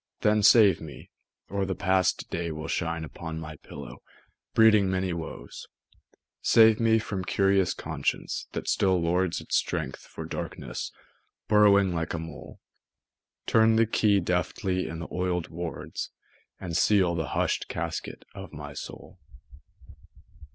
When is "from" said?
6.97-7.23